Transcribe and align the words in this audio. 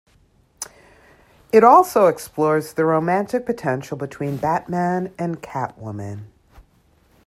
It 1.51 1.63
also 1.63 2.07
explores 2.07 2.73
the 2.73 2.85
romantic 2.85 3.45
potential 3.45 3.97
between 3.97 4.37
Batman 4.37 5.13
and 5.19 5.39
Catwoman. 5.43 6.23